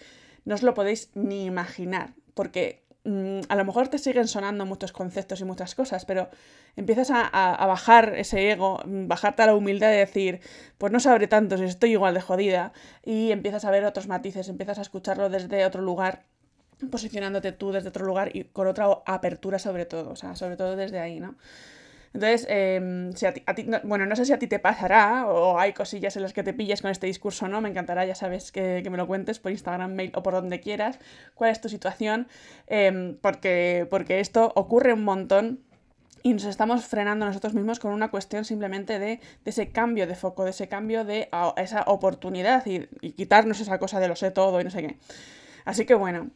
no 0.46 0.56
os 0.56 0.64
lo 0.64 0.74
podéis 0.74 1.10
ni 1.16 1.46
imaginar. 1.46 2.14
Porque 2.34 2.85
a 3.50 3.56
lo 3.56 3.66
mejor 3.66 3.88
te 3.88 4.00
siguen 4.00 4.28
sonando 4.28 4.66
muchos 4.66 4.92
conceptos 4.92 5.40
y 5.40 5.46
muchas 5.46 5.76
cosas, 5.76 6.06
pero 6.06 6.30
empiezas 6.76 7.10
a, 7.12 7.66
bajar 7.68 8.16
ese 8.16 8.52
ego, 8.52 8.80
mm, 8.86 9.08
bajarte 9.08 9.44
a 9.44 9.46
la 9.48 9.56
humildad 9.56 9.90
de 9.90 9.98
decir, 9.98 10.40
pues 10.78 10.92
no 10.92 11.00
sabré 11.00 11.28
tanto 11.28 11.58
si 11.58 11.66
estoy 11.66 11.92
igual 11.92 12.16
de 12.16 12.22
jodida, 12.22 12.74
y 13.04 13.32
empiezas 13.32 13.64
a 13.66 13.72
ver 13.72 13.86
otros 13.86 14.08
matices, 14.08 14.50
empiezas 14.50 14.80
a 14.80 14.82
escucharlo 14.82 15.30
desde 15.30 15.66
otro 15.66 15.82
lugar, 15.82 16.24
posicionándote 16.90 17.52
tú 17.52 17.72
desde 17.72 17.90
otro 17.90 18.06
lugar 18.06 18.36
y 18.36 18.46
con 18.46 18.68
otra 18.68 18.88
apertura 19.06 19.60
sobre 19.60 19.86
todo, 19.86 20.12
o 20.12 20.16
sea, 20.16 20.36
sobre 20.36 20.58
todo 20.58 20.76
desde 20.76 21.00
ahí, 21.00 21.20
¿no? 21.20 21.36
Entonces, 22.16 22.48
em, 22.50 23.12
si 23.12 23.26
a 23.26 23.34
ti, 23.34 23.44
bueno, 23.84 24.06
no 24.06 24.16
sé 24.16 24.24
si 24.24 24.32
a 24.32 24.40
ti 24.40 24.48
te 24.48 24.58
pasará 24.58 25.28
o 25.28 25.60
hay 25.60 25.74
cosillas 25.74 26.16
en 26.16 26.22
las 26.22 26.32
que 26.32 26.44
te 26.44 26.54
pillas 26.54 26.82
con 26.82 26.90
este 26.90 27.08
discurso, 27.08 27.50
¿no? 27.50 27.60
Me 27.60 27.68
encantará, 27.68 28.06
ya 28.06 28.16
sabes, 28.16 28.54
que, 28.54 28.82
me 28.90 28.96
lo 28.96 29.06
cuentes 29.06 29.40
por 29.40 29.52
Instagram, 29.52 29.94
mail 29.96 30.14
o 30.16 30.24
por 30.24 30.34
donde 30.34 30.62
quieras, 30.62 30.98
cuál 31.34 31.52
es 31.52 31.60
tu 31.60 31.68
situación, 31.68 32.30
em, 32.68 33.18
porque, 33.18 33.86
porque 33.90 34.22
esto 34.22 34.54
ocurre 34.56 34.94
un 34.94 35.04
montón 35.04 35.60
y 36.24 36.32
nos 36.32 36.46
estamos 36.46 36.86
frenando 36.86 37.26
nosotros 37.26 37.54
mismos 37.54 37.80
con 37.80 37.92
una 37.92 38.10
cuestión 38.10 38.46
simplemente 38.46 38.98
de, 38.98 39.20
ese 39.44 39.74
cambio 39.74 40.08
de 40.08 40.16
foco, 40.16 40.46
de 40.46 40.52
ese 40.52 40.70
cambio 40.70 41.04
de 41.04 41.30
esa 41.58 41.84
oportunidad 41.88 42.66
y, 42.66 42.88
y, 43.02 43.12
quitarnos 43.12 43.60
esa 43.60 43.78
cosa 43.78 44.00
de 44.00 44.08
lo 44.08 44.16
sé 44.16 44.32
todo 44.32 44.62
y 44.62 44.64
no 44.64 44.70
sé 44.70 44.82
qué. 44.84 44.98
Así 45.66 45.86
que 45.86 45.96
bueno, 45.96 46.32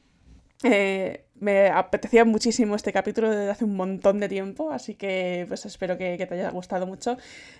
eh, 0.63 1.25
me 1.39 1.69
apetecía 1.69 2.25
muchísimo 2.25 2.75
este 2.75 2.91
capítulo 2.93 3.29
desde 3.29 3.49
hace 3.49 3.65
un 3.65 3.75
montón 3.75 4.19
de 4.19 4.29
tiempo, 4.29 4.71
así 4.71 4.95
que 4.95 5.45
pues 5.47 5.65
espero 5.65 5.97
que, 5.97 6.17
te 6.17 6.33
haya 6.33 6.49
gustado 6.51 6.85
mucho. 6.85 7.17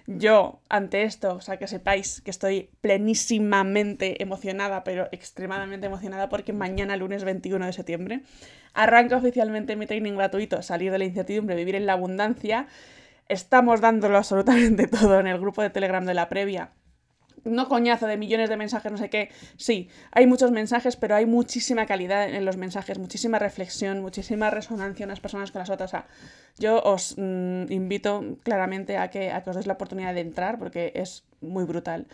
Yo, 0.08 0.60
ante 0.70 1.04
esto, 1.04 1.36
o 1.36 1.42
sea, 1.42 1.58
que 1.58 1.68
sepáis 1.68 2.22
que 2.22 2.32
estoy 2.32 2.70
plenísimamente 2.82 4.22
emocionada, 4.22 4.84
pero 4.84 5.08
extremadamente 5.12 5.88
emocionada 5.88 6.30
porque 6.30 6.54
mañana, 6.54 6.96
lunes 6.98 7.24
21 7.24 7.66
de 7.66 7.74
septiembre, 7.74 8.22
arranca 8.74 9.18
oficialmente 9.18 9.76
mi 9.76 9.86
training 9.86 10.16
gratuito, 10.16 10.62
Salir 10.62 10.92
de 10.92 11.00
la 11.00 11.06
incertidumbre, 11.06 11.56
vivir 11.56 11.76
en 11.76 11.86
la 11.86 11.94
abundancia. 11.94 12.68
Estamos 13.28 13.82
dándolo 13.82 14.18
absolutamente 14.18 14.88
todo 14.88 15.20
en 15.20 15.28
el 15.28 15.40
grupo 15.40 15.62
de 15.62 15.70
Telegram 15.70 16.06
de 16.06 16.14
la 16.14 16.30
previa 16.30 16.72
no 17.44 17.68
coñazo 17.68 18.08
de 18.08 18.18
millones 18.18 18.50
de 18.50 18.58
mensajes, 18.58 18.92
no 18.92 18.98
sé 18.98 19.10
qué. 19.10 19.30
Sí, 19.58 19.90
hay 20.12 20.28
muchos 20.28 20.52
mensajes, 20.52 20.96
pero 20.96 21.16
hay 21.16 21.26
muchísima 21.26 21.86
calidad 21.86 22.30
en 22.30 22.46
los 22.46 22.58
mensajes, 22.58 23.00
muchísima 23.00 23.40
reflexión, 23.40 24.02
muchísima 24.02 24.50
resonancia 24.50 25.06
unas 25.06 25.20
personas 25.20 25.52
con 25.52 25.60
las 25.60 25.70
otras. 25.70 25.90
O 25.90 25.92
sea, 25.92 26.08
yo 26.58 26.82
os 26.82 27.16
mm, 27.18 27.72
invito 27.72 28.38
claramente 28.44 28.98
a 28.98 29.10
que, 29.10 29.32
a 29.32 29.44
que 29.44 29.50
os 29.50 29.56
deis 29.56 29.68
la 29.68 29.74
oportunidad 29.74 30.14
de 30.14 30.22
entrar 30.22 30.60
porque 30.60 30.92
es 30.96 31.24
muy 31.42 31.66
brutal. 31.66 32.08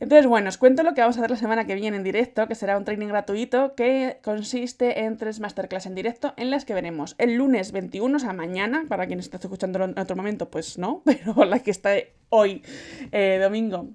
Entonces, 0.00 0.26
bueno, 0.26 0.48
os 0.48 0.58
cuento 0.58 0.82
lo 0.82 0.92
que 0.92 1.00
vamos 1.00 1.16
a 1.16 1.20
hacer 1.20 1.30
la 1.30 1.36
semana 1.36 1.66
que 1.66 1.74
viene 1.76 1.96
en 1.96 2.02
directo, 2.02 2.48
que 2.48 2.54
será 2.54 2.76
un 2.76 2.84
training 2.84 3.08
gratuito 3.08 3.74
que 3.74 4.18
consiste 4.22 5.04
en 5.04 5.16
tres 5.16 5.40
masterclass 5.40 5.86
en 5.86 5.94
directo 5.94 6.34
en 6.36 6.50
las 6.50 6.64
que 6.64 6.74
veremos 6.74 7.14
el 7.18 7.36
lunes 7.36 7.72
21, 7.72 8.16
o 8.16 8.18
sea, 8.18 8.32
mañana, 8.32 8.84
para 8.88 9.06
quien 9.06 9.20
esté 9.20 9.36
escuchando 9.36 9.82
en 9.84 9.98
otro 9.98 10.16
momento, 10.16 10.50
pues 10.50 10.78
no, 10.78 11.02
pero 11.06 11.44
la 11.44 11.60
que 11.60 11.70
está 11.70 11.94
hoy, 12.28 12.62
eh, 13.12 13.38
domingo, 13.40 13.88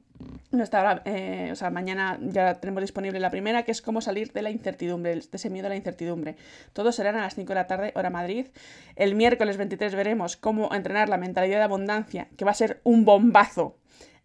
no 0.52 0.64
está 0.64 1.02
eh, 1.06 1.50
o 1.52 1.56
sea, 1.56 1.70
mañana 1.70 2.18
ya 2.22 2.56
tenemos 2.56 2.82
disponible 2.82 3.20
la 3.20 3.30
primera, 3.30 3.64
que 3.64 3.72
es 3.72 3.82
cómo 3.82 4.02
salir 4.02 4.32
de 4.34 4.42
la 4.42 4.50
incertidumbre, 4.50 5.16
de 5.16 5.28
ese 5.32 5.50
miedo 5.50 5.68
a 5.68 5.70
la 5.70 5.76
incertidumbre. 5.76 6.36
Todos 6.74 6.96
serán 6.96 7.16
a 7.16 7.22
las 7.22 7.36
5 7.36 7.50
de 7.50 7.56
la 7.56 7.68
tarde, 7.68 7.92
hora 7.96 8.10
Madrid. 8.10 8.48
El 8.96 9.16
miércoles 9.16 9.58
23 9.58 9.96
veremos 9.96 10.38
cómo 10.38 10.74
entrenar 10.74 11.10
la 11.10 11.18
mentalidad 11.18 11.58
de 11.58 11.64
abundancia, 11.64 12.28
que 12.36 12.46
va 12.46 12.52
a 12.52 12.56
ser 12.56 12.82
un 12.84 13.06
bombazo 13.06 13.78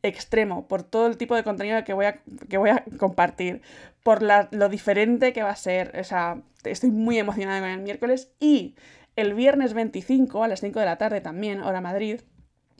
extremo 0.02 0.66
por 0.66 0.82
todo 0.82 1.06
el 1.06 1.16
tipo 1.16 1.34
de 1.34 1.44
contenido 1.44 1.82
que 1.84 1.94
voy 1.94 2.06
a, 2.06 2.20
que 2.48 2.58
voy 2.58 2.70
a 2.70 2.84
compartir, 2.98 3.62
por 4.02 4.22
lo 4.22 4.68
diferente 4.68 5.32
que 5.32 5.42
va 5.42 5.50
a 5.50 5.56
ser. 5.56 5.98
O 5.98 6.04
sea, 6.04 6.42
estoy 6.64 6.90
muy 6.90 7.18
emocionada 7.18 7.60
con 7.60 7.70
el 7.70 7.80
miércoles. 7.80 8.32
Y 8.40 8.76
el 9.16 9.34
viernes 9.34 9.74
25 9.74 10.42
a 10.42 10.48
las 10.48 10.60
5 10.60 10.80
de 10.80 10.86
la 10.86 10.98
tarde 10.98 11.20
también, 11.20 11.62
hora 11.62 11.80
Madrid, 11.80 12.20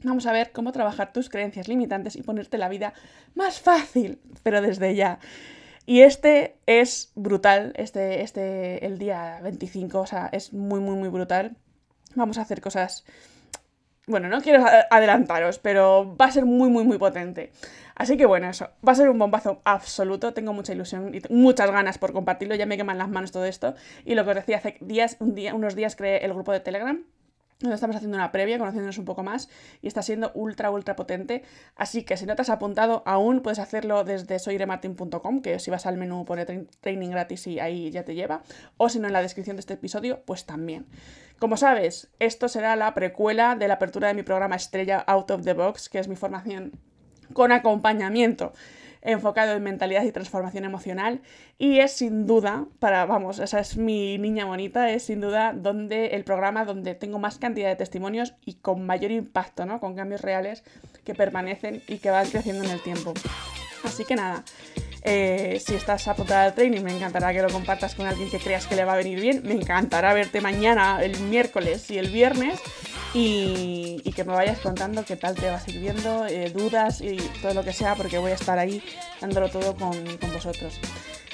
vamos 0.05 0.25
a 0.25 0.31
ver 0.31 0.51
cómo 0.51 0.71
trabajar 0.71 1.11
tus 1.11 1.29
creencias 1.29 1.67
limitantes 1.67 2.15
y 2.15 2.21
ponerte 2.21 2.57
la 2.57 2.69
vida 2.69 2.93
más 3.33 3.59
fácil, 3.59 4.19
pero 4.43 4.61
desde 4.61 4.95
ya. 4.95 5.19
Y 5.85 6.01
este 6.01 6.55
es 6.65 7.11
brutal, 7.15 7.73
este, 7.75 8.21
este, 8.21 8.85
el 8.85 8.97
día 8.97 9.39
25, 9.43 9.99
o 9.99 10.07
sea, 10.07 10.29
es 10.31 10.53
muy, 10.53 10.79
muy, 10.79 10.95
muy 10.95 11.09
brutal. 11.09 11.57
Vamos 12.15 12.37
a 12.37 12.41
hacer 12.41 12.61
cosas 12.61 13.05
bueno, 14.07 14.29
no 14.29 14.39
quiero 14.41 14.63
adelantaros, 14.91 15.57
pero 15.57 16.15
va 16.15 16.25
a 16.25 16.31
ser 16.31 16.45
muy, 16.45 16.69
muy, 16.69 16.83
muy 16.83 16.99
potente. 16.99 17.51
Así 17.95 18.17
que 18.17 18.25
bueno, 18.25 18.49
eso, 18.49 18.69
va 18.87 18.91
a 18.91 18.95
ser 18.95 19.09
un 19.09 19.17
bombazo 19.17 19.61
absoluto, 19.63 20.33
tengo 20.33 20.53
mucha 20.53 20.73
ilusión 20.73 21.15
y 21.15 21.21
muchas 21.33 21.71
ganas 21.71 21.97
por 21.97 22.13
compartirlo, 22.13 22.53
ya 22.55 22.67
me 22.67 22.77
queman 22.77 22.97
las 22.99 23.09
manos 23.09 23.31
todo 23.31 23.45
esto. 23.45 23.73
Y 24.03 24.13
lo 24.13 24.23
que 24.23 24.31
os 24.31 24.35
decía, 24.35 24.57
hace 24.57 24.77
días, 24.81 25.17
un 25.19 25.33
día, 25.33 25.55
unos 25.55 25.75
días 25.75 25.95
creé 25.95 26.23
el 26.23 26.33
grupo 26.33 26.51
de 26.51 26.59
Telegram, 26.59 27.03
donde 27.59 27.75
estamos 27.75 27.95
haciendo 27.95 28.17
una 28.17 28.31
previa, 28.31 28.57
conociéndonos 28.57 28.97
un 28.97 29.05
poco 29.05 29.23
más, 29.23 29.49
y 29.81 29.87
está 29.87 30.01
siendo 30.01 30.31
ultra, 30.33 30.69
ultra 30.71 30.95
potente. 30.95 31.43
Así 31.75 32.03
que 32.03 32.17
si 32.17 32.25
no 32.25 32.35
te 32.35 32.41
has 32.41 32.49
apuntado 32.49 33.03
aún, 33.05 33.41
puedes 33.41 33.59
hacerlo 33.59 34.03
desde 34.03 34.39
soyremartin.com, 34.39 35.41
que 35.41 35.59
si 35.59 35.71
vas 35.71 35.85
al 35.85 35.97
menú 35.97 36.25
pone 36.25 36.45
training 36.45 37.09
gratis 37.09 37.47
y 37.47 37.59
ahí 37.59 37.91
ya 37.91 38.03
te 38.03 38.15
lleva, 38.15 38.43
o 38.77 38.89
si 38.89 38.99
no 38.99 39.07
en 39.07 39.13
la 39.13 39.21
descripción 39.21 39.55
de 39.55 39.61
este 39.61 39.75
episodio, 39.75 40.21
pues 40.25 40.45
también. 40.45 40.85
Como 41.39 41.57
sabes, 41.57 42.09
esto 42.19 42.47
será 42.47 42.75
la 42.75 42.93
precuela 42.93 43.55
de 43.55 43.67
la 43.67 43.75
apertura 43.75 44.07
de 44.07 44.13
mi 44.13 44.23
programa 44.23 44.55
estrella 44.55 44.99
Out 44.99 45.31
of 45.31 45.43
the 45.43 45.53
Box, 45.53 45.89
que 45.89 45.99
es 45.99 46.07
mi 46.07 46.15
formación 46.15 46.73
con 47.33 47.51
acompañamiento 47.51 48.53
enfocado 49.05 49.53
en 49.53 49.63
mentalidad 49.63 50.03
y 50.03 50.11
transformación 50.11 50.65
emocional 50.65 51.21
y 51.57 51.79
es 51.79 51.93
sin 51.93 52.25
duda, 52.25 52.65
para, 52.79 53.05
vamos, 53.05 53.39
esa 53.39 53.59
es 53.59 53.77
mi 53.77 54.17
niña 54.17 54.45
bonita, 54.45 54.89
es 54.89 55.03
sin 55.03 55.21
duda 55.21 55.53
donde 55.53 56.07
el 56.07 56.23
programa 56.23 56.65
donde 56.65 56.95
tengo 56.95 57.19
más 57.19 57.37
cantidad 57.37 57.69
de 57.69 57.75
testimonios 57.75 58.33
y 58.43 58.55
con 58.55 58.85
mayor 58.85 59.11
impacto, 59.11 59.65
¿no? 59.65 59.79
Con 59.79 59.95
cambios 59.95 60.21
reales 60.21 60.63
que 61.03 61.13
permanecen 61.13 61.81
y 61.87 61.99
que 61.99 62.09
van 62.09 62.27
creciendo 62.27 62.63
en 62.63 62.71
el 62.71 62.81
tiempo. 62.81 63.13
Así 63.83 64.03
que 64.03 64.15
nada, 64.15 64.43
eh, 65.03 65.61
si 65.63 65.75
estás 65.75 66.07
apuntada 66.07 66.45
al 66.45 66.55
training, 66.55 66.81
me 66.81 66.95
encantará 66.95 67.31
que 67.31 67.41
lo 67.43 67.49
compartas 67.49 67.93
con 67.93 68.07
alguien 68.07 68.29
que 68.31 68.39
creas 68.39 68.65
que 68.65 68.75
le 68.75 68.85
va 68.85 68.93
a 68.93 68.97
venir 68.97 69.21
bien. 69.21 69.43
Me 69.45 69.53
encantará 69.53 70.13
verte 70.15 70.41
mañana, 70.41 71.03
el 71.03 71.19
miércoles 71.19 71.91
y 71.91 71.99
el 71.99 72.09
viernes 72.09 72.59
y, 73.15 74.11
que 74.15 74.23
me 74.23 74.33
vayas 74.33 74.59
contando 74.59 75.03
qué 75.03 75.15
tal 75.15 75.35
te 75.35 75.49
va 75.49 75.59
sirviendo, 75.59 76.25
eh, 76.25 76.49
dudas 76.51 77.01
y 77.01 77.17
todo 77.41 77.53
lo 77.53 77.63
que 77.63 77.73
sea, 77.73 77.95
porque 77.95 78.17
voy 78.17 78.31
a 78.31 78.35
estar 78.35 78.57
ahí 78.57 78.81
dándolo 79.19 79.49
todo 79.49 79.75
con, 79.75 79.91
con 80.17 80.33
vosotros. 80.33 80.79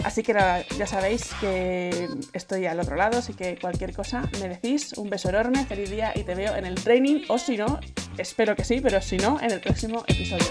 Así 0.04 0.24
que 0.24 0.34
ya 0.34 0.88
sabéis 0.88 1.30
que 1.40 2.08
estoy 2.34 2.66
al 2.66 2.80
otro 2.80 2.96
lado, 2.96 3.20
así 3.20 3.34
que 3.34 3.58
cualquier 3.60 3.94
cosa 3.94 4.28
me 4.40 4.50
decís. 4.50 4.94
Un 4.98 5.10
beso 5.10 5.30
enorme, 5.30 5.66
feliz 5.66 5.92
día 5.92 6.12
y 6.16 6.24
te 6.24 6.34
veo 6.34 6.56
en 6.56 6.66
el 6.66 6.76
training, 6.76 7.22
o 7.28 7.38
si 7.38 7.58
no, 7.58 7.80
espero 8.18 8.56
que 8.56 8.64
sí, 8.64 8.80
pero 8.82 9.02
si 9.02 9.18
no, 9.18 9.40
en 9.40 9.52
el 9.52 9.62
próximo 9.62 10.04
episodio. 10.08 10.46